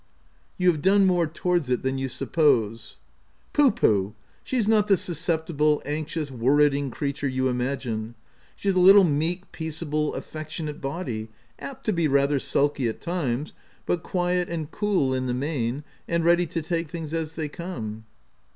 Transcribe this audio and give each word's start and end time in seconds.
"You 0.57 0.71
have 0.71 0.81
done 0.81 1.05
more 1.05 1.27
towards 1.27 1.69
it 1.69 1.83
than 1.83 1.99
you 1.99 2.09
suppose."" 2.09 2.97
Pooh, 3.53 3.69
pooh! 3.69 4.15
she's 4.43 4.67
not 4.67 4.87
the 4.87 4.97
susceptible, 4.97 5.79
anxious, 5.85 6.31
worriting 6.31 6.89
creature 6.89 7.27
you 7.27 7.47
imagine: 7.47 8.15
she's 8.55 8.73
a 8.73 8.79
little 8.79 9.03
meek, 9.03 9.51
peaceable, 9.51 10.15
affectionate 10.15 10.81
body; 10.81 11.29
apt 11.59 11.83
to 11.85 11.93
be 11.93 12.07
rather 12.07 12.39
sulky 12.39 12.87
at 12.89 12.99
times, 12.99 13.53
but 13.85 14.01
quiet 14.01 14.49
and 14.49 14.71
cool 14.71 15.13
in 15.13 15.27
the 15.27 15.35
main, 15.35 15.83
and 16.07 16.25
ready 16.25 16.47
to 16.47 16.63
take 16.63 16.89
things 16.89 17.13
as 17.13 17.33
they 17.33 17.47
come.'' 17.47 18.03